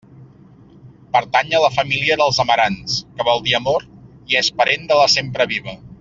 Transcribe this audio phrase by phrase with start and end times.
[1.17, 3.85] Pertany a la família dels amarants, que vol dir amor,
[4.33, 5.77] i és parent de la sempreviva.